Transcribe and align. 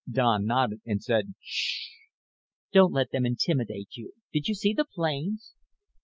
Don 0.11 0.45
nodded 0.47 0.81
and 0.83 0.99
said 0.99 1.35
"Sh." 1.41 1.87
"Don't 2.73 2.91
let 2.91 3.11
them 3.11 3.23
intimidate 3.23 3.89
you. 3.91 4.13
Did 4.33 4.47
you 4.47 4.55
see 4.55 4.73
the 4.73 4.85
planes?" 4.85 5.53